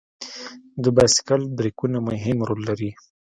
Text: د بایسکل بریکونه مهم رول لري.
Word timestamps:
د 0.83 0.85
بایسکل 0.95 1.41
بریکونه 1.57 1.97
مهم 2.09 2.37
رول 2.47 2.61
لري. 2.69 2.91